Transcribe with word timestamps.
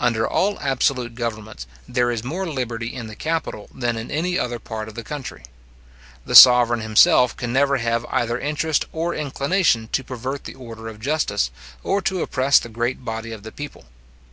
Under 0.00 0.26
all 0.26 0.58
absolute 0.60 1.14
governments, 1.14 1.64
there 1.88 2.10
is 2.10 2.24
more 2.24 2.48
liberty 2.48 2.92
in 2.92 3.06
the 3.06 3.14
capital 3.14 3.68
than 3.72 3.96
in 3.96 4.10
any 4.10 4.36
other 4.36 4.58
part 4.58 4.88
of 4.88 4.96
the 4.96 5.04
country. 5.04 5.44
The 6.26 6.34
sovereign 6.34 6.80
himself 6.80 7.36
can 7.36 7.52
never 7.52 7.76
have 7.76 8.04
either 8.10 8.40
interest 8.40 8.86
or 8.92 9.14
inclination 9.14 9.86
to 9.92 10.02
pervert 10.02 10.46
the 10.46 10.56
order 10.56 10.88
of 10.88 10.98
justice, 10.98 11.52
or 11.84 12.02
to 12.02 12.22
oppress 12.22 12.58
the 12.58 12.68
great 12.68 13.04
body 13.04 13.30
of 13.30 13.44
the 13.44 13.52
people. 13.52 13.84